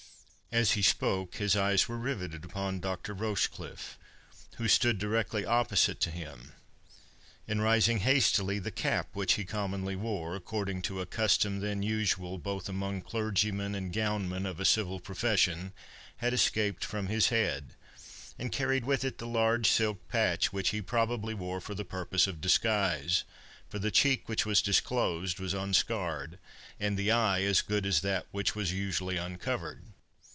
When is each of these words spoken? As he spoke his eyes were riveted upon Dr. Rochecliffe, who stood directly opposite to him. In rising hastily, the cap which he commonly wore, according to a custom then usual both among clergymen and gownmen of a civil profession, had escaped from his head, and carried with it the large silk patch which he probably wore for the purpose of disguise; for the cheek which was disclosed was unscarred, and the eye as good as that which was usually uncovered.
As 0.53 0.71
he 0.71 0.81
spoke 0.81 1.35
his 1.35 1.55
eyes 1.55 1.87
were 1.87 1.97
riveted 1.97 2.43
upon 2.43 2.81
Dr. 2.81 3.13
Rochecliffe, 3.13 3.97
who 4.57 4.67
stood 4.67 4.97
directly 4.99 5.45
opposite 5.45 6.01
to 6.01 6.11
him. 6.11 6.51
In 7.47 7.61
rising 7.61 7.99
hastily, 7.99 8.59
the 8.59 8.69
cap 8.69 9.07
which 9.13 9.35
he 9.35 9.45
commonly 9.45 9.95
wore, 9.95 10.35
according 10.35 10.81
to 10.81 10.99
a 10.99 11.05
custom 11.05 11.61
then 11.61 11.83
usual 11.83 12.37
both 12.37 12.67
among 12.67 12.99
clergymen 13.01 13.73
and 13.73 13.93
gownmen 13.93 14.45
of 14.45 14.59
a 14.59 14.65
civil 14.65 14.99
profession, 14.99 15.71
had 16.17 16.33
escaped 16.33 16.83
from 16.83 17.07
his 17.07 17.29
head, 17.29 17.75
and 18.37 18.51
carried 18.51 18.83
with 18.83 19.05
it 19.05 19.19
the 19.19 19.27
large 19.27 19.69
silk 19.71 20.05
patch 20.09 20.51
which 20.51 20.71
he 20.71 20.81
probably 20.81 21.33
wore 21.33 21.61
for 21.61 21.75
the 21.75 21.85
purpose 21.85 22.27
of 22.27 22.41
disguise; 22.41 23.23
for 23.69 23.79
the 23.79 23.89
cheek 23.89 24.27
which 24.27 24.45
was 24.45 24.61
disclosed 24.61 25.39
was 25.39 25.53
unscarred, 25.53 26.39
and 26.77 26.97
the 26.99 27.09
eye 27.09 27.41
as 27.41 27.61
good 27.61 27.85
as 27.85 28.01
that 28.01 28.27
which 28.31 28.53
was 28.53 28.73
usually 28.73 29.15
uncovered. 29.15 29.85